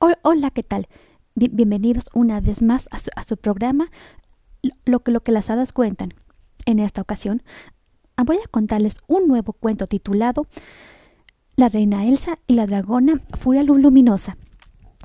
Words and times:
hola, 0.00 0.50
¿qué 0.50 0.62
tal? 0.62 0.88
bienvenidos 1.34 2.04
una 2.14 2.40
vez 2.40 2.62
más 2.62 2.88
a 2.90 3.22
su, 3.22 3.36
programa 3.36 3.90
lo, 4.84 5.00
que, 5.00 5.10
lo 5.10 5.20
que 5.20 5.32
las 5.32 5.50
hadas 5.50 5.72
cuentan. 5.72 6.14
En 6.64 6.78
esta 6.78 7.02
ocasión 7.02 7.42
voy 8.24 8.36
a 8.36 8.48
contarles 8.50 8.96
un 9.08 9.28
nuevo 9.28 9.52
cuento 9.52 9.86
titulado 9.86 10.46
La 11.56 11.68
reina 11.68 12.06
Elsa 12.06 12.36
y 12.46 12.54
la 12.54 12.66
dragona 12.66 13.20
Furia 13.38 13.62
Luminosa. 13.62 14.38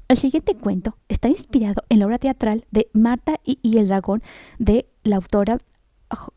El 0.08 0.18
siguiente 0.18 0.56
cuento 0.56 0.98
está 1.10 1.28
inspirado 1.28 1.84
en 1.90 2.00
la 2.00 2.06
obra 2.06 2.18
teatral 2.18 2.66
de 2.72 2.88
Marta 2.94 3.40
y, 3.44 3.60
y 3.62 3.78
el 3.80 3.90
dragón 3.90 4.24
de 4.60 4.88
la 5.04 5.18
autora 5.18 5.58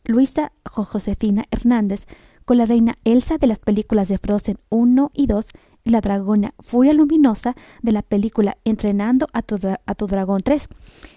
Luisa 0.05 0.53
Josefina 0.65 1.45
Hernández, 1.53 2.07
con 2.45 2.59
la 2.59 2.67
reina 2.67 2.99
Elsa 3.05 3.39
de 3.39 3.47
las 3.47 3.61
películas 3.61 4.09
de 4.09 4.19
Frozen 4.19 4.59
1 4.71 5.11
y 5.15 5.27
2 5.27 5.47
la 5.85 6.01
dragona 6.01 6.55
Furia 6.61 6.93
Luminosa 6.93 7.55
de 7.83 7.93
la 7.93 8.03
película 8.03 8.57
Entrenando 8.65 9.29
a 9.33 9.43
tu, 9.43 10.07
Dragón 10.07 10.43
3. 10.43 10.69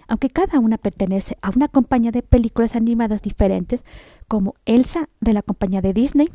Aunque 0.08 0.30
cada 0.30 0.58
una 0.58 0.78
pertenece 0.78 1.36
a 1.42 1.50
una 1.50 1.68
compañía 1.68 2.10
de 2.10 2.22
películas 2.22 2.76
animadas 2.76 3.22
diferentes, 3.22 3.84
como 4.28 4.54
Elsa 4.64 5.08
de 5.20 5.34
la 5.34 5.42
compañía 5.42 5.80
de 5.82 5.92
Disney 5.92 6.30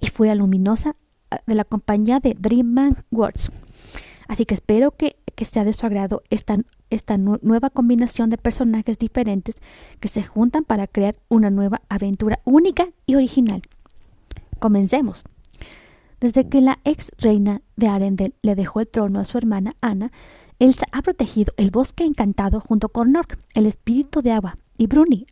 y 0.00 0.08
Furia 0.08 0.34
Luminosa 0.34 0.96
ah, 1.30 1.40
de 1.46 1.54
la 1.54 1.64
compañía 1.64 2.20
de 2.20 2.34
DreamWorks. 2.38 3.50
Así 4.28 4.44
que 4.44 4.54
espero 4.54 4.92
que, 4.92 5.16
sea 5.44 5.64
de 5.64 5.74
su 5.74 5.84
agrado 5.84 6.22
esta 6.30 7.18
nueva 7.18 7.70
combinación 7.70 8.30
de 8.30 8.38
personajes 8.38 8.98
diferentes 8.98 9.54
que 10.00 10.08
se 10.08 10.22
juntan 10.22 10.64
para 10.64 10.86
crear 10.86 11.16
una 11.28 11.50
nueva 11.50 11.82
aventura 11.88 12.40
única 12.44 12.88
y 13.04 13.16
original. 13.16 13.62
Comencemos. 14.58 15.24
Desde 16.20 16.48
que 16.48 16.60
la 16.60 16.78
ex 16.84 17.10
reina 17.18 17.60
de 17.76 17.88
Arendel 17.88 18.34
le 18.42 18.54
dejó 18.54 18.80
el 18.80 18.88
trono 18.88 19.20
a 19.20 19.24
su 19.24 19.36
hermana 19.36 19.76
Ana, 19.80 20.12
Elsa 20.58 20.86
ha 20.92 21.02
protegido 21.02 21.52
el 21.58 21.70
bosque 21.70 22.04
encantado 22.04 22.60
junto 22.60 22.88
con 22.88 23.12
Nork, 23.12 23.38
el 23.54 23.66
espíritu 23.66 24.22
de 24.22 24.32
agua, 24.32 24.56
y 24.78 24.86
Bruni, 24.86 25.26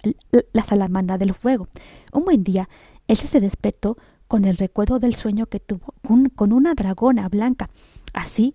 la 0.53 0.63
salamandra 0.63 1.17
del 1.17 1.35
fuego. 1.35 1.69
Un 2.13 2.25
buen 2.25 2.45
día, 2.45 2.69
Elsa 3.09 3.27
se 3.27 3.41
despertó 3.41 3.97
con 4.29 4.45
el 4.45 4.59
recuerdo 4.59 4.99
del 4.99 5.15
sueño 5.15 5.47
que 5.47 5.61
tuvo 5.61 5.95
con, 6.03 6.53
una 6.53 6.75
dragona 6.75 7.29
blanca. 7.29 7.71
Así, 8.13 8.55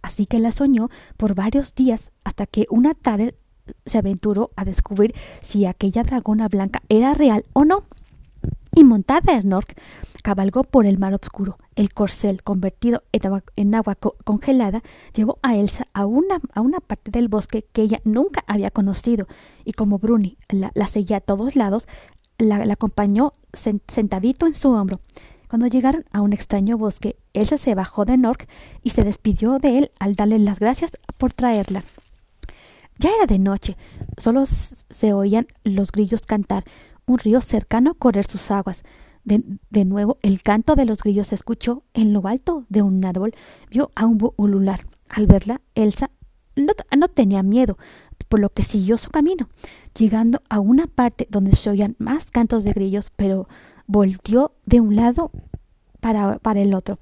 así 0.00 0.24
que 0.24 0.38
la 0.38 0.52
soñó 0.52 0.88
por 1.18 1.34
varios 1.34 1.74
días 1.74 2.10
hasta 2.24 2.46
que 2.46 2.66
una 2.70 2.94
tarde 2.94 3.36
se 3.84 3.98
aventuró 3.98 4.50
a 4.56 4.64
descubrir 4.64 5.14
si 5.42 5.66
aquella 5.66 6.04
dragona 6.04 6.48
blanca 6.48 6.82
era 6.88 7.12
real 7.12 7.44
o 7.52 7.66
no 7.66 7.84
y 8.74 8.84
montada 8.84 9.34
en 9.34 9.48
Nork, 9.48 9.74
cabalgó 10.22 10.64
por 10.64 10.86
el 10.86 10.98
mar 10.98 11.14
oscuro. 11.14 11.58
El 11.74 11.92
corcel, 11.92 12.42
convertido 12.42 13.02
en 13.56 13.74
agua, 13.74 13.96
congelada, 14.24 14.82
llevó 15.14 15.38
a 15.42 15.56
Elsa 15.56 15.86
a 15.92 16.06
una, 16.06 16.40
a 16.54 16.60
una 16.60 16.80
parte 16.80 17.10
del 17.10 17.28
bosque 17.28 17.64
que 17.72 17.82
ella 17.82 18.00
nunca 18.04 18.44
había 18.46 18.70
conocido, 18.70 19.26
y 19.64 19.72
como 19.72 19.98
Bruni 19.98 20.36
la, 20.48 20.70
seguía 20.86 21.18
a 21.18 21.20
todos 21.20 21.56
lados, 21.56 21.86
la, 22.38 22.56
acompañó 22.70 23.34
sentadito 23.52 24.46
en 24.46 24.54
su 24.54 24.70
hombro. 24.70 25.00
Cuando 25.48 25.66
llegaron 25.66 26.04
a 26.12 26.20
un 26.20 26.34
extraño 26.34 26.76
bosque, 26.76 27.16
Elsa 27.32 27.56
se 27.56 27.74
bajó 27.74 28.04
de 28.04 28.18
Nork 28.18 28.46
y 28.82 28.90
se 28.90 29.02
despidió 29.02 29.58
de 29.58 29.78
él 29.78 29.90
al 29.98 30.14
darle 30.14 30.38
las 30.38 30.58
gracias 30.58 30.92
por 31.16 31.32
traerla. 31.32 31.84
Ya 32.98 33.10
era 33.10 33.26
de 33.26 33.38
noche, 33.38 33.76
solo 34.16 34.44
se 34.46 35.12
oían 35.12 35.46
los 35.62 35.92
grillos 35.92 36.22
cantar, 36.22 36.64
un 37.08 37.18
río 37.18 37.40
cercano 37.40 37.94
correr 37.94 38.26
sus 38.26 38.50
aguas. 38.50 38.84
De, 39.24 39.84
nuevo 39.84 40.16
el 40.22 40.42
canto 40.42 40.74
de 40.74 40.86
los 40.86 41.02
grillos 41.02 41.28
se 41.28 41.34
escuchó 41.34 41.82
en 41.92 42.14
lo 42.14 42.26
alto 42.26 42.64
de 42.70 42.80
un 42.82 43.04
árbol. 43.04 43.34
Vio 43.70 43.90
a 43.94 44.06
un 44.06 44.18
ulular. 44.36 44.80
Al 45.10 45.26
verla, 45.26 45.60
Elsa 45.74 46.10
no, 46.56 46.72
no, 46.96 47.08
tenía 47.08 47.42
miedo, 47.42 47.78
por 48.28 48.40
lo 48.40 48.50
que 48.50 48.62
siguió 48.62 48.98
su 48.98 49.10
camino, 49.10 49.48
llegando 49.96 50.42
a 50.48 50.60
una 50.60 50.86
parte 50.86 51.26
donde 51.30 51.52
se 51.52 51.70
oían 51.70 51.94
más 51.98 52.30
cantos 52.30 52.64
de 52.64 52.72
grillos, 52.72 53.10
pero 53.16 53.48
volteó 53.86 54.52
de 54.66 54.80
un 54.80 54.96
lado 54.96 55.30
para, 56.00 56.38
para 56.38 56.60
el 56.60 56.74
otro, 56.74 56.98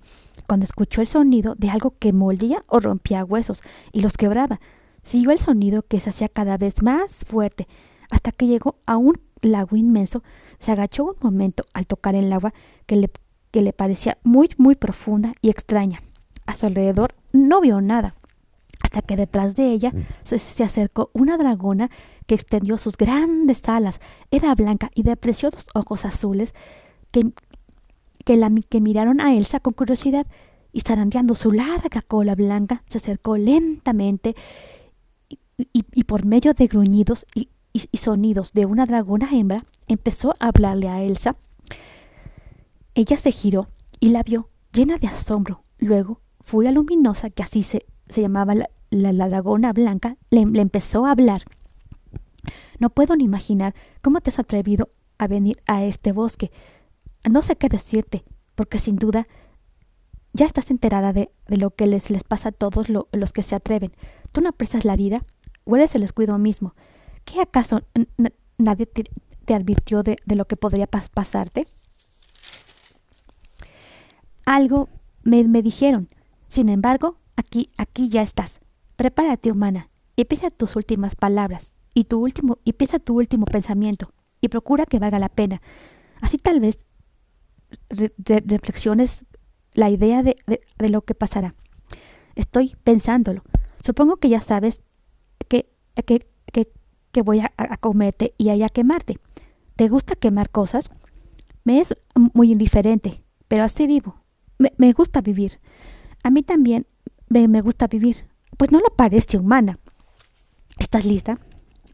cuando 0.47 0.65
escuchó 0.65 1.01
el 1.01 1.07
sonido 1.07 1.55
de 1.57 1.71
algo 1.71 1.95
que 1.99 2.13
molía 2.13 2.65
o 2.67 2.81
rompía 2.81 3.25
huesos 3.25 3.61
y 3.93 4.03
los 4.03 4.13
quebraba. 4.13 4.61
Siguió 5.03 5.31
el 5.31 5.39
sonido 5.39 5.83
que 5.83 6.01
se 6.01 6.11
hacía 6.11 6.29
cada 6.29 6.59
vez 6.59 6.83
más 6.83 7.13
fuerte, 7.27 7.67
hasta 8.11 8.33
que 8.33 8.47
llegó 8.47 8.77
a 8.87 8.97
un 8.97 9.21
lago 9.47 9.77
inmenso, 9.77 10.23
se 10.59 10.73
agachó 10.73 11.05
un 11.05 11.17
momento 11.21 11.67
al 11.73 11.87
tocar 11.87 12.15
el 12.15 12.33
agua 12.33 12.53
que 12.87 12.97
le, 12.97 13.11
que 13.51 13.63
le 13.63 13.73
parecía 13.73 14.19
muy, 14.23 14.51
muy 14.59 14.75
profunda 14.75 15.35
y 15.43 15.51
extraña. 15.51 16.03
A 16.47 16.55
su 16.55 16.67
alrededor 16.67 17.15
no 17.33 17.61
vio 17.61 17.81
nada, 17.81 18.15
hasta 18.83 19.03
que 19.03 19.17
detrás 19.17 19.57
de 19.57 19.73
ella 19.73 19.91
mm. 19.91 20.37
se, 20.37 20.65
acercó 20.65 21.11
una 21.13 21.37
dragona 21.37 21.91
que 22.27 22.35
extendió 22.35 22.79
sus 22.79 22.97
grandes 22.97 23.69
alas. 23.69 24.01
Era 24.31 24.55
blanca 24.55 24.91
y 24.95 25.03
de 25.03 25.17
preciosos 25.17 25.67
ojos 25.75 26.05
azules 26.05 26.55
que, 27.11 27.33
que, 28.25 28.37
la, 28.37 28.51
que 28.69 28.81
miraron 28.81 29.21
a 29.21 29.35
Elsa 29.35 29.61
con 29.61 29.73
curiosidad 29.73 30.27
y 30.73 30.81
zarandeando 30.81 31.35
su 31.35 31.53
larga 31.53 32.03
cola 32.03 32.35
blanca 32.35 32.83
se 32.89 32.99
acercó 32.99 33.37
lentamente 33.37 34.37
y, 35.57 35.85
y 35.93 36.05
por 36.05 36.27
medio 36.27 36.53
de 36.53 36.67
gruñidos 36.67 37.25
y, 37.35 37.49
y, 37.91 37.97
sonidos 37.97 38.53
de 38.53 38.67
una 38.67 38.87
dragona 38.87 39.29
hembra, 39.33 39.65
empezó 39.87 40.35
a 40.39 40.49
hablarle 40.49 40.89
a 40.89 41.03
Elsa. 41.03 41.37
Ella 42.95 43.17
se 43.17 43.33
giró 43.33 43.69
y 44.01 44.11
la 44.11 44.23
vio, 44.23 44.49
llena 44.73 44.99
de 44.99 45.09
asombro. 45.09 45.63
Luego, 45.79 46.21
Furia 46.41 46.73
Luminosa, 46.73 47.31
que 47.31 47.43
así 47.43 47.63
se, 47.63 47.87
se 48.09 48.23
llamaba 48.23 48.55
la, 48.55 48.69
la, 48.91 49.29
dragona 49.29 49.73
blanca, 49.73 50.17
le, 50.31 50.47
le 50.47 50.63
empezó 50.63 51.07
a 51.07 51.11
hablar. 51.11 51.43
No 52.79 52.91
puedo 52.91 53.17
ni 53.17 53.25
imaginar 53.25 53.75
cómo 54.03 54.21
te 54.21 54.31
has 54.31 54.39
atrevido 54.39 54.91
a 55.19 55.27
venir 55.27 55.57
a 55.67 55.85
este 55.85 56.13
bosque. 56.13 56.51
No 57.29 57.43
sé 57.43 57.57
qué 57.57 57.69
decirte, 57.69 58.25
porque 58.55 58.79
sin 58.79 58.97
duda 58.97 59.27
ya 60.33 60.47
estás 60.47 60.71
enterada 60.71 61.13
de, 61.13 61.31
de 61.49 61.57
lo 61.57 61.71
que 61.71 61.87
les, 61.87 62.11
les 62.11 62.23
pasa 62.23 62.51
a 62.51 62.53
todos 62.53 62.89
los 62.89 63.33
que 63.33 63.43
se 63.43 63.55
atreven. 63.55 63.93
Tú 64.33 64.41
no 64.41 64.51
aprecias 64.51 64.85
la 64.85 64.97
vida 64.97 65.23
o 65.65 65.77
eres 65.77 65.95
el 65.95 66.03
descuido 66.03 66.39
mismo. 66.39 66.75
¿Qué 67.27 67.43
acaso 67.43 67.83
nadie 68.57 68.87
te, 68.87 69.55
advirtió 69.55 70.03
de, 70.03 70.17
lo 70.25 70.47
que 70.47 70.57
podría 70.57 70.87
pasarte? 70.87 71.67
Algo 74.47 74.89
me, 75.23 75.45
dijeron. 75.61 76.09
Sin 76.49 76.69
embargo, 76.69 77.19
aquí, 77.35 77.71
aquí 77.77 78.09
ya 78.09 78.23
estás. 78.23 78.61
Prepárate, 78.95 79.51
humana, 79.51 79.91
y 80.15 80.25
piensa 80.25 80.49
tus 80.51 80.77
últimas 80.77 81.17
palabras, 81.17 81.75
y 81.93 82.05
tu 82.05 82.21
último, 82.21 82.59
y 82.65 82.73
piensa 82.73 82.99
tu 82.99 83.19
último 83.19 83.45
pensamiento, 83.45 84.15
y 84.41 84.49
procura 84.49 84.87
que 84.87 85.01
valga 85.01 85.19
la 85.19 85.29
pena. 85.29 85.61
Así 86.23 86.39
tal 86.39 86.61
vez 86.61 86.87
reflexiones 87.91 89.27
la 89.75 89.91
idea 89.91 90.23
de, 90.23 90.37
de, 90.47 90.89
lo 90.89 91.03
que 91.03 91.15
pasará. 91.15 91.55
Estoy 92.37 92.77
pensándolo. 92.85 93.43
Supongo 93.85 94.17
que 94.17 94.29
ya 94.29 94.41
sabes 94.41 94.81
que, 95.49 95.69
que, 96.07 96.27
que 96.53 96.71
que 97.17 97.23
voy 97.23 97.41
a, 97.41 97.77
comerte 97.79 98.35
y 98.37 98.51
a 98.51 98.69
quemarte. 98.69 99.19
¿Te 99.75 99.89
gusta 99.89 100.17
quemar 100.17 100.51
cosas? 100.51 100.91
Me 101.65 101.81
es 101.81 101.95
muy 102.35 102.53
indiferente, 102.53 103.23
pero 103.49 103.65
así 103.65 103.87
vivo. 103.87 104.17
Me, 104.59 104.93
gusta 104.93 105.23
vivir. 105.23 105.59
A 106.23 106.31
mí 106.31 106.43
también 106.43 106.87
me, 107.31 107.49
me, 107.49 107.63
gusta 107.63 107.87
vivir. 107.87 108.27
Pues 108.59 108.71
no 108.71 108.81
lo 108.81 108.95
parece 108.95 109.39
humana. 109.39 109.79
¿Estás 110.79 111.07
lista? 111.07 111.39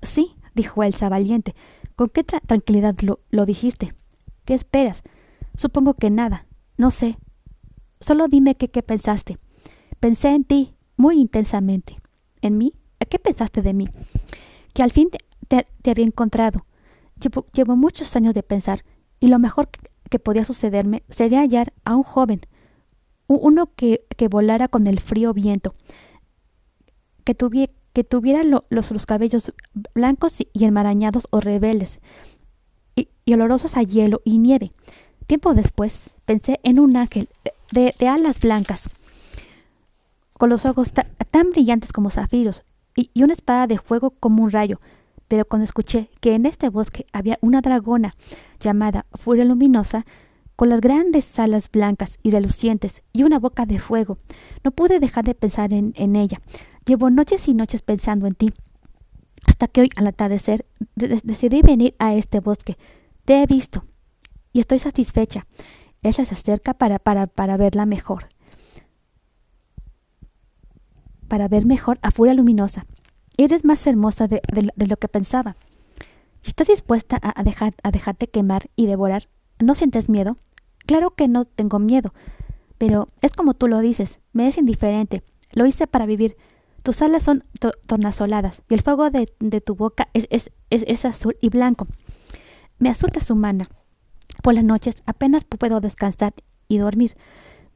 Sí, 0.03 0.35
dijo 0.57 0.83
Elsa 0.83 1.09
valiente. 1.09 1.55
¿Con 1.95 2.09
qué 2.09 2.25
tranquilidad 2.25 2.97
lo, 3.03 3.21
lo 3.31 3.47
dijiste? 3.47 3.95
¿Qué 4.45 4.55
esperas? 4.55 5.05
Supongo 5.57 5.95
que 5.95 6.11
nada. 6.11 6.49
No 6.77 6.91
sé. 6.91 7.17
Solo 8.01 8.27
dime 8.27 8.57
qué, 8.57 8.73
qué 8.73 8.83
pensaste. 8.83 9.39
Pensé 10.01 10.31
en 10.31 10.43
ti 10.43 10.75
muy 10.97 11.21
intensamente. 11.21 12.01
¿En 12.41 12.59
mí? 12.59 12.75
¿Qué 13.09 13.21
pensaste 13.21 13.63
de 13.63 13.73
mí? 13.73 13.87
Que 14.73 14.83
al 14.83 14.91
fin 14.91 15.11
te, 15.49 15.91
había 15.91 16.05
encontrado. 16.05 16.67
Llevo, 17.53 17.77
muchos 17.77 18.17
años 18.17 18.35
de 18.35 18.43
pensar, 18.43 18.85
y 19.21 19.29
lo 19.29 19.39
mejor 19.39 19.69
que, 19.69 20.19
podía 20.19 20.45
sucederme 20.45 21.03
sería 21.09 21.41
hallar 21.41 21.73
a 21.85 21.97
un 21.97 22.03
joven, 22.03 22.43
uno 23.29 23.71
que, 23.77 24.05
volara 24.31 24.69
con 24.69 24.87
el 24.87 25.01
frío 25.01 25.33
viento, 25.33 25.75
que, 27.25 27.35
tuviera 27.35 28.43
los, 28.43 28.63
los, 28.71 29.07
cabellos 29.07 29.53
blancos 29.95 30.35
y, 30.53 30.65
enmarañados 30.65 31.29
o 31.31 31.41
rebeldes, 31.41 32.01
y, 32.97 33.09
olorosos 33.33 33.77
a 33.77 33.83
hielo 33.83 34.21
y 34.25 34.39
nieve. 34.39 34.73
Tiempo 35.27 35.55
después 35.55 36.11
pensé 36.25 36.61
en 36.63 36.79
un 36.79 36.97
ángel 36.97 37.29
de, 37.71 37.95
alas 38.07 38.41
blancas, 38.41 38.89
con 40.35 40.51
los 40.51 40.67
ojos 40.67 40.93
tan 40.93 41.51
brillantes 41.51 41.93
como 41.93 42.11
zafiros, 42.11 42.65
y, 42.97 43.11
una 43.23 43.33
espada 43.33 43.67
de 43.67 43.79
fuego 43.79 44.11
como 44.11 44.43
un 44.43 44.51
rayo. 44.51 44.81
Pero 45.29 45.45
cuando 45.45 45.65
escuché 45.65 46.11
que 46.21 46.35
en 46.35 46.47
este 46.47 46.69
bosque 46.69 47.07
había 47.13 47.39
una 47.41 47.61
dragona 47.61 48.15
llamada 48.61 49.07
Furia 49.15 49.45
Luminosa, 49.45 50.05
con 50.57 50.69
las 50.69 50.81
grandes 50.81 51.39
alas 51.39 51.71
blancas 51.71 52.19
y 52.23 52.31
relucientes 52.31 53.03
y 53.13 53.23
una 53.23 53.39
boca 53.39 53.67
de 53.67 53.81
fuego, 53.81 54.19
no 54.63 54.71
pude 54.71 55.01
dejar 55.01 55.25
de 55.25 55.35
pensar 55.35 55.73
en, 55.73 56.17
ella. 56.17 56.39
Llevo 56.85 57.11
noches 57.11 57.49
y 57.49 57.55
noches 57.55 57.83
pensando 57.83 58.27
en 58.27 58.35
ti. 58.35 58.53
Hasta 59.45 59.67
que 59.67 59.81
hoy, 59.81 59.91
al 59.97 60.07
atardecer, 60.07 60.67
decidí 60.95 61.63
venir 61.63 61.95
a 61.99 62.15
este 62.15 62.41
bosque. 62.41 62.77
Te 63.25 63.43
he 63.43 63.47
visto 63.47 63.85
y 64.53 64.61
estoy 64.61 64.79
satisfecha. 64.79 65.47
Ella 66.03 66.25
se 66.25 66.35
acerca 66.35 66.75
para, 66.75 66.99
para, 66.99 67.27
para 67.27 67.57
verla 67.57 67.87
mejor. 67.87 68.29
Para 71.33 71.49
ver 71.49 71.65
mejor 71.65 71.99
a 72.03 72.11
Furia 72.11 72.35
Luminosa. 72.35 72.85
Eres 73.39 73.65
más 73.65 73.87
hermosa 73.87 74.29
de, 74.29 74.43
lo 74.77 74.97
que 74.99 75.09
pensaba. 75.09 75.57
¿Estás 76.45 76.67
dispuesta 76.67 77.19
a, 77.23 77.43
dejar, 77.43 77.75
a 77.83 77.91
dejarte 77.91 78.29
quemar 78.29 78.69
y 78.77 78.85
devorar? 78.87 79.31
¿No 79.59 79.75
sientes 79.75 80.11
miedo? 80.11 80.37
Claro 80.85 81.15
que 81.15 81.29
no 81.29 81.47
tengo 81.47 81.79
miedo, 81.79 82.13
pero 82.77 83.09
es 83.23 83.33
como 83.33 83.55
tú 83.55 83.67
lo 83.67 83.79
dices, 83.79 84.19
me 84.35 84.47
es 84.47 84.59
indiferente. 84.59 85.23
Lo 85.53 85.65
hice 85.65 85.87
para 85.87 86.05
vivir. 86.05 86.37
Tus 86.83 87.01
alas 87.01 87.23
son 87.23 87.45
tornasoladas 87.87 88.61
y 88.69 88.75
el 88.75 88.83
fuego 88.83 89.09
de, 89.09 89.27
tu 89.65 89.75
boca 89.75 90.09
es, 90.13 90.27
es, 90.29 90.51
es, 90.69 91.05
azul 91.07 91.39
y 91.41 91.49
blanco. 91.49 91.87
Me 92.79 92.91
asusta 92.91 93.21
su 93.21 93.37
mana. 93.37 93.65
Por 94.43 94.53
las 94.53 94.65
noches 94.65 95.03
apenas 95.07 95.45
puedo 95.47 95.81
descansar 95.81 96.35
y 96.69 96.77
dormir, 96.77 97.17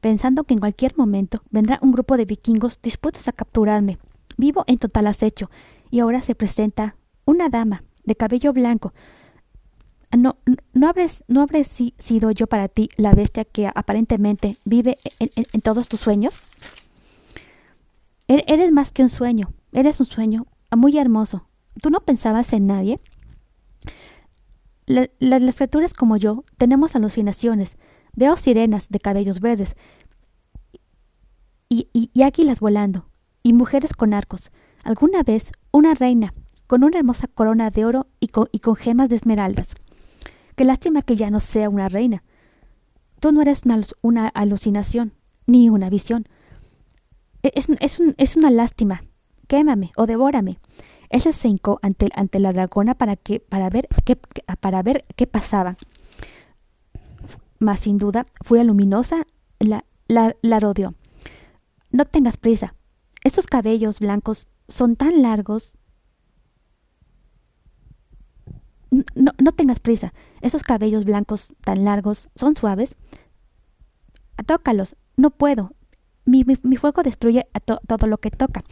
pensando 0.07 0.45
que 0.45 0.53
en 0.53 0.61
cualquier 0.61 0.95
momento 0.95 1.43
vendrá 1.49 1.79
un 1.81 1.91
grupo 1.91 2.15
de 2.15 2.23
vikingos 2.23 2.79
dispuestos 2.81 3.27
a 3.27 3.33
capturarme. 3.33 3.97
Vivo 4.37 4.63
en 4.65 4.77
total 4.77 5.05
acecho, 5.05 5.51
y 5.91 5.99
ahora 5.99 6.21
se 6.21 6.33
presenta 6.33 6.95
una 7.25 7.49
dama 7.49 7.83
de 8.05 8.15
cabello 8.15 8.53
blanco. 8.53 8.93
¿No, 10.17 10.37
no, 10.71 10.87
habré, 10.87 11.07
no 11.27 11.41
habré 11.41 11.65
sido 11.65 12.31
yo 12.31 12.47
para 12.47 12.69
ti 12.69 12.87
la 12.95 13.11
bestia 13.11 13.43
que 13.43 13.67
aparentemente 13.67 14.55
vive 14.63 14.97
en, 15.19 15.59
todos 15.59 15.89
tus 15.89 15.99
sueños? 15.99 16.39
E-, 18.29 18.45
eres 18.47 18.71
más 18.71 18.93
que 18.93 19.03
un 19.03 19.09
sueño, 19.09 19.51
eres 19.73 19.99
un 19.99 20.05
sueño 20.05 20.47
muy 20.73 20.97
hermoso. 20.97 21.49
¿Tú 21.81 21.89
no 21.89 21.99
pensabas 21.99 22.53
en 22.53 22.67
nadie? 22.67 23.01
las 24.85 25.55
criaturas 25.57 25.93
como 25.93 26.15
yo 26.15 26.45
tenemos 26.55 26.95
alucinaciones. 26.95 27.75
Veo 28.17 28.35
sirenas 28.35 28.89
de 28.89 28.99
cabellos 28.99 29.39
verdes 29.39 29.75
y, 31.69 31.87
águilas 32.23 32.59
volando 32.59 33.05
y 33.43 33.53
mujeres 33.53 33.93
con 33.93 34.15
arcos. 34.15 34.51
Alguna 34.83 35.21
vez 35.21 35.51
una 35.71 35.93
reina 35.93 36.33
con 36.65 36.83
una 36.83 36.97
hermosa 36.97 37.27
corona 37.27 37.69
de 37.69 37.85
oro 37.85 38.07
y 38.19 38.29
con, 38.29 38.75
gemas 38.75 39.09
de 39.09 39.17
esmeraldas. 39.17 39.75
Qué 40.55 40.65
lástima 40.65 41.03
que 41.03 41.15
ya 41.15 41.29
no 41.29 41.39
sea 41.39 41.69
una 41.69 41.89
reina. 41.89 42.23
Tú 43.19 43.31
no 43.31 43.43
eres 43.43 43.61
una, 43.65 43.83
una 44.01 44.27
alucinación, 44.29 45.13
ni 45.45 45.69
una 45.69 45.91
visión. 45.91 46.27
E, 47.43 47.51
es, 47.53 47.67
es, 47.79 47.99
un, 47.99 48.15
es, 48.17 48.35
una 48.35 48.49
lástima. 48.49 49.03
Quémame 49.47 49.91
o 49.95 50.07
devórame. 50.07 50.57
Ella 51.11 51.33
se 51.33 51.49
hincó 51.49 51.79
ante, 51.83 52.09
la 52.39 52.51
dragona 52.51 52.95
para, 52.95 53.15
que, 53.15 53.39
para, 53.39 53.69
ver 53.69 53.87
para 54.59 54.81
ver 54.81 55.05
qué 55.15 55.27
pasaba. 55.27 55.77
Mas 57.59 57.79
sin 57.79 57.97
duda, 57.97 58.27
Furia 58.41 58.63
Luminosa 58.63 59.25
la, 59.59 59.85
la, 60.07 60.35
la 60.41 60.59
rodeó. 60.59 60.93
No 61.91 62.05
tengas 62.05 62.37
prisa, 62.37 62.75
estos 63.23 63.47
cabellos 63.47 63.99
blancos 63.99 64.47
son 64.67 64.95
tan 64.95 65.21
largos. 65.21 65.73
No, 68.89 69.33
no 69.37 69.51
tengas 69.51 69.81
prisa. 69.81 70.13
Esos 70.41 70.63
cabellos 70.63 71.03
blancos 71.03 71.53
tan 71.61 71.83
largos 71.83 72.29
son 72.35 72.55
suaves. 72.55 72.95
Tócalos. 74.45 74.95
No 75.17 75.31
puedo. 75.31 75.73
Mi, 76.23 76.45
mi, 76.45 76.77
fuego 76.77 77.03
destruye 77.03 77.47
a 77.53 77.59
todo 77.59 78.07
lo 78.07 78.17
que 78.19 78.31
toca. 78.31 78.63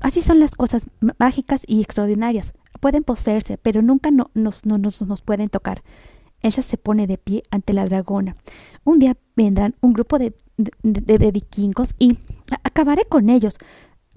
Así 0.00 0.22
son 0.22 0.38
las 0.38 0.52
cosas 0.52 0.86
mágicas 1.18 1.62
y 1.66 1.80
extraordinarias. 1.80 2.52
Pueden 2.80 3.02
poseerse, 3.02 3.58
pero 3.58 3.82
nunca 3.82 4.10
no, 4.10 4.30
nos, 4.34 4.66
no, 4.66 4.78
nos, 4.78 5.02
nos 5.02 5.20
pueden 5.22 5.48
tocar. 5.48 5.82
Ella 6.44 6.62
se 6.62 6.76
pone 6.76 7.06
de 7.06 7.16
pie 7.16 7.42
ante 7.50 7.72
la 7.72 7.86
dragona. 7.86 8.36
Un 8.84 8.98
día 8.98 9.16
vendrán 9.34 9.76
un 9.80 9.94
grupo 9.94 10.18
de, 10.18 10.34
de, 10.58 11.30
vikingos 11.30 11.94
y 11.98 12.18
acabaré 12.62 13.06
con 13.06 13.30
ellos. 13.30 13.56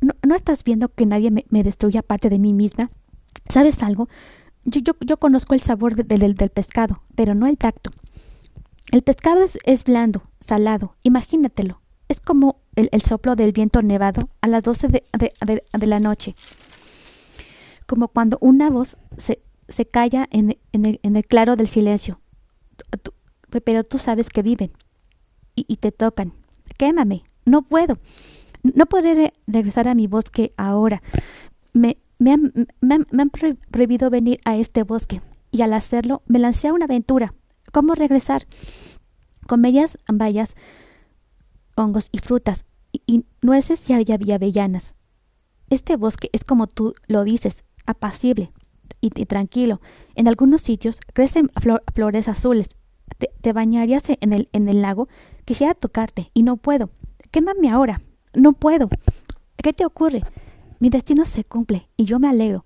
¿No, 0.02 0.36
estás 0.36 0.66
viendo 0.66 0.90
que 0.90 1.06
nadie 1.06 1.32
me, 1.32 1.64
destruya 1.64 2.02
parte 2.02 2.30
de 2.30 2.38
mí 2.38 2.52
misma? 2.52 2.92
¿Sabes 3.48 3.82
algo? 3.82 4.10
Yo, 4.66 5.18
conozco 5.18 5.54
el 5.54 5.62
sabor 5.62 5.96
del, 5.96 6.36
pescado, 6.54 7.02
pero 7.16 7.34
no 7.34 7.48
el 7.48 7.58
tacto. 7.58 7.92
El 8.92 9.04
pescado 9.04 9.46
es, 9.64 9.84
blando, 9.86 10.24
salado, 10.42 10.98
imagínatelo. 11.04 11.80
Es 12.10 12.20
como 12.20 12.60
el, 12.76 13.02
soplo 13.04 13.38
del 13.38 13.54
viento 13.54 13.82
nevado 13.82 14.28
a 14.42 14.50
las 14.50 14.64
doce 14.64 14.90
de, 14.90 15.06
de, 15.18 15.64
de, 15.72 15.88
la 15.88 16.02
noche. 16.02 16.36
Como 17.86 18.10
cuando 18.10 18.38
una 18.42 18.70
voz 18.70 18.98
se, 19.18 19.40
se 19.70 19.86
calla 19.86 20.28
en, 20.32 20.58
el, 20.72 21.00
en 21.04 21.16
el, 21.16 21.26
claro 21.26 21.56
del 21.56 21.68
silencio. 21.68 22.20
pero 23.64 23.84
tú 23.84 23.98
sabes 23.98 24.30
que 24.30 24.42
viven 24.42 24.72
y, 25.56 25.78
te 25.78 25.92
tocan. 25.92 26.34
Quémame. 26.78 27.24
No 27.46 27.64
puedo. 27.64 27.98
No 28.64 28.86
podré 28.86 29.34
regresar 29.48 29.88
a 29.88 29.96
mi 29.96 30.08
bosque 30.08 30.52
ahora. 30.58 31.02
Me, 31.74 31.98
han, 32.20 32.52
prohibido 33.72 34.10
venir 34.10 34.40
a 34.46 34.58
este 34.58 34.84
bosque 34.84 35.22
y 35.52 35.62
al 35.62 35.74
hacerlo 35.74 36.22
me 36.28 36.40
lancé 36.40 36.68
a 36.68 36.74
una 36.74 36.86
aventura. 36.86 37.34
¿Cómo 37.72 37.96
regresar? 37.96 38.48
Comerías 39.48 39.98
bayas, 40.08 40.56
hongos 41.76 42.10
y 42.12 42.20
frutas, 42.20 42.66
y, 42.92 43.26
nueces 43.42 43.90
y, 43.90 43.94
y 43.94 44.32
avellanas. 44.32 44.94
Este 45.70 45.96
bosque 45.96 46.30
es 46.34 46.44
como 46.44 46.68
tú 46.68 46.96
lo 47.08 47.24
dices, 47.24 47.64
apacible, 47.86 48.52
y, 49.02 49.10
tranquilo. 49.26 49.82
En 50.16 50.28
algunos 50.28 50.62
sitios 50.62 51.00
crecen 51.14 51.50
flores 51.94 52.28
azules. 52.28 52.70
Te, 53.42 53.54
bañarías 53.54 54.04
en 54.08 54.34
el, 54.34 54.50
en 54.52 54.68
el 54.68 54.82
lago. 54.82 55.08
Quisiera 55.46 55.74
tocarte 55.74 56.32
y 56.34 56.44
no 56.44 56.58
puedo. 56.58 56.90
Quémame 57.32 57.70
ahora. 57.70 58.02
No 58.34 58.54
puedo. 58.54 58.90
¿Qué 59.58 59.74
te 59.74 59.86
ocurre? 59.86 60.24
Mi 60.80 60.90
destino 60.90 61.26
se 61.26 61.44
cumple 61.44 61.88
y 61.98 62.06
yo 62.06 62.20
me 62.20 62.28
alegro. 62.28 62.66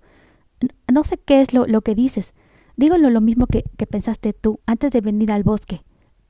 No, 0.92 1.04
sé 1.04 1.18
qué 1.18 1.40
es 1.40 1.54
lo, 1.54 1.66
lo, 1.66 1.80
que 1.82 1.94
dices. 1.94 2.34
Digo 2.76 2.96
lo, 2.98 3.20
mismo 3.20 3.46
que, 3.46 3.64
que, 3.76 3.86
pensaste 3.86 4.32
tú 4.32 4.60
antes 4.66 4.90
de 4.90 5.00
venir 5.00 5.32
al 5.32 5.42
bosque. 5.42 5.82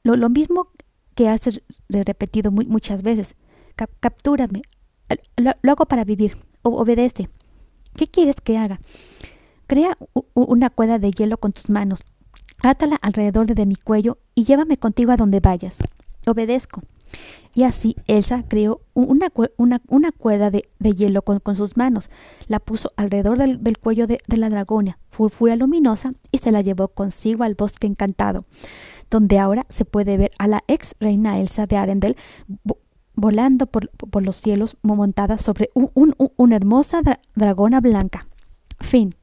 Lo, 0.03 0.17
lo 0.17 0.31
mismo 0.31 0.69
que 1.15 1.29
has 1.29 1.61
repetido 1.89 2.51
muy, 2.51 2.67
muchas 2.67 3.03
veces. 3.03 3.35
captúrame. 4.01 4.63
Lo, 5.37 5.53
lo, 5.61 5.73
hago 5.73 5.87
para 5.87 6.05
vivir. 6.05 6.37
obedece. 6.63 7.29
¿Qué 7.97 8.07
quieres 8.07 8.37
que 8.43 8.57
haga? 8.57 8.81
Crea 9.73 9.97
una 10.35 10.69
cuerda 10.69 10.99
de 10.99 11.11
hielo 11.13 11.39
con 11.39 11.53
tus 11.53 11.71
manos. 11.71 12.05
Átala 12.63 12.97
alrededor 13.01 13.47
de 13.47 13.65
mi 13.65 13.75
cuello 13.75 14.19
y 14.35 14.45
llévame 14.45 14.77
contigo 14.77 15.13
a 15.13 15.17
donde 15.17 15.41
vayas. 15.41 15.79
Obedezco. 16.27 16.83
Y 17.55 17.63
así 17.63 17.97
Elsa 18.07 18.45
creó 18.47 18.83
una, 18.93 19.33
una, 19.57 19.81
una 19.89 20.13
cuerda 20.13 20.51
de, 20.51 20.69
de 20.79 20.93
hielo 20.93 21.23
con, 21.23 21.41
con, 21.41 21.57
sus 21.57 21.79
manos, 21.79 22.11
la 22.49 22.61
puso 22.61 22.93
alrededor 22.97 23.39
del, 23.39 23.65
del 23.65 23.79
cuello 23.79 24.07
de, 24.07 24.21
de, 24.29 24.37
la 24.37 24.51
dragona, 24.51 24.99
furia 25.09 25.57
luminosa, 25.57 26.13
y 26.31 26.37
se 26.37 26.53
la 26.53 26.61
llevó 26.61 26.89
consigo 26.89 27.43
al 27.43 27.55
bosque 27.55 27.87
encantado, 27.87 28.45
donde 29.11 29.39
ahora 29.39 29.65
se 29.71 29.87
puede 29.87 30.19
ver 30.19 30.33
a 30.39 30.49
la 30.49 30.65
ex 30.69 30.95
reina 31.01 31.41
Elsa 31.41 31.65
de 31.67 31.79
Arendel 31.79 32.19
volando 33.15 33.65
por, 33.69 33.89
por, 33.89 34.23
los 34.23 34.37
cielos 34.37 34.77
montada 34.83 35.39
sobre 35.39 35.71
un, 35.73 35.91
un, 35.95 36.15
una 36.37 36.57
hermosa 36.57 37.01
dragona 37.35 37.81
blanca. 37.81 38.27
Fin. 38.79 39.15